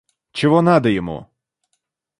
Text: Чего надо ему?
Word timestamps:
Чего 0.31 0.61
надо 0.63 0.89
ему? 0.89 1.29